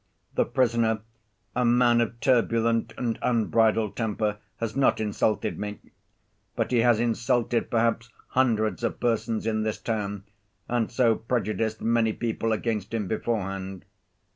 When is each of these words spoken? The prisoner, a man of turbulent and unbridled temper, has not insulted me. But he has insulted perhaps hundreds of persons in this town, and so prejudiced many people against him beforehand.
The 0.33 0.45
prisoner, 0.45 1.01
a 1.55 1.63
man 1.63 2.01
of 2.01 2.19
turbulent 2.21 2.91
and 2.97 3.19
unbridled 3.21 3.95
temper, 3.95 4.39
has 4.57 4.75
not 4.75 4.99
insulted 4.99 5.59
me. 5.59 5.77
But 6.55 6.71
he 6.71 6.79
has 6.79 6.99
insulted 6.99 7.69
perhaps 7.69 8.09
hundreds 8.29 8.83
of 8.83 8.99
persons 8.99 9.45
in 9.45 9.61
this 9.61 9.77
town, 9.77 10.23
and 10.67 10.91
so 10.91 11.13
prejudiced 11.13 11.81
many 11.83 12.13
people 12.13 12.51
against 12.51 12.95
him 12.95 13.07
beforehand. 13.07 13.85